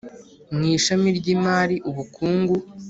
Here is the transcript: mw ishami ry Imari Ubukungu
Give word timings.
mw 0.55 0.61
ishami 0.73 1.09
ry 1.17 1.27
Imari 1.35 1.75
Ubukungu 1.89 2.55